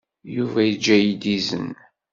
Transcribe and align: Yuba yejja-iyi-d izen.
Yuba 0.35 0.59
yejja-iyi-d 0.63 1.23
izen. 1.37 1.69